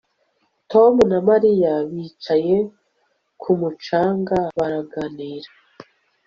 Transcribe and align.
Tom 0.71 0.93
na 1.11 1.19
Mariya 1.29 1.73
bicaye 1.91 2.57
ku 3.41 3.49
mucanga 3.59 4.37
baraganira 4.57 5.49